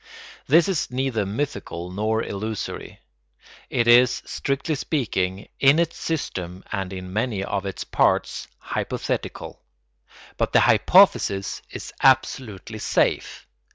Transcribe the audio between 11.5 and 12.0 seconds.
is